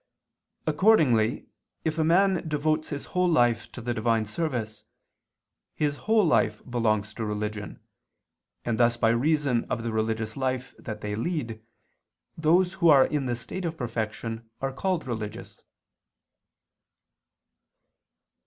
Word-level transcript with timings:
Accordingly 0.65 1.45
if 1.85 1.99
a 1.99 2.03
man 2.03 2.49
devotes 2.49 2.89
his 2.89 3.05
whole 3.13 3.29
life 3.29 3.71
to 3.71 3.81
the 3.81 3.93
divine 3.93 4.25
service, 4.25 4.83
his 5.75 5.95
whole 6.09 6.25
life 6.25 6.59
belongs 6.67 7.13
to 7.13 7.23
religion, 7.23 7.79
and 8.65 8.79
thus 8.79 8.97
by 8.97 9.09
reason 9.09 9.63
of 9.65 9.83
the 9.83 9.91
religious 9.91 10.35
life 10.35 10.73
that 10.79 11.01
they 11.01 11.13
lead, 11.13 11.61
those 12.35 12.73
who 12.73 12.89
are 12.89 13.05
in 13.05 13.27
the 13.27 13.35
state 13.35 13.63
of 13.63 13.77
perfection 13.77 14.49
are 14.59 14.73
called 14.73 15.05
religious. 15.05 15.61